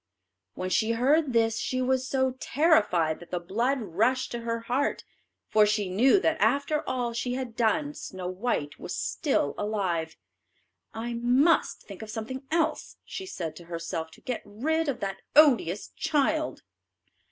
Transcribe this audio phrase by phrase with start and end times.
[0.55, 5.03] When she heard this she was so terrified that the blood rushed to her heart,
[5.47, 10.17] for she knew that after all she had done Snow white was still alive.
[10.91, 15.21] "I must think of something else," she said to herself, "to get rid of that
[15.35, 16.63] odious child."